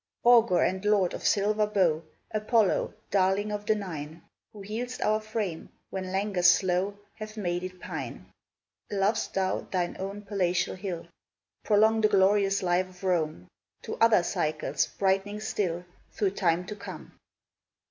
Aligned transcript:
Augur 0.23 0.63
and 0.63 0.83
lord 0.83 1.13
of 1.13 1.23
silver 1.23 1.67
bow, 1.67 2.01
Apollo, 2.31 2.95
darling 3.11 3.51
of 3.51 3.67
the 3.67 3.75
Nine, 3.75 4.23
Who 4.51 4.61
heal'st 4.63 4.99
our 5.05 5.19
frame 5.21 5.69
when 5.91 6.11
languors 6.11 6.49
slow 6.49 6.97
Have 7.19 7.37
made 7.37 7.63
it 7.63 7.79
pine; 7.79 8.25
Lov'st 8.91 9.35
thou 9.35 9.67
thine 9.69 9.95
own 9.99 10.23
Palatial 10.23 10.73
hill, 10.73 11.05
Prolong 11.63 12.01
the 12.01 12.07
glorious 12.07 12.63
life 12.63 12.89
of 12.89 13.03
Rome 13.03 13.47
To 13.83 13.95
other 13.97 14.23
cycles, 14.23 14.87
brightening 14.87 15.39
still 15.39 15.85
Through 16.15 16.31
time 16.31 16.65
to 16.65 16.75
come! 16.75 17.15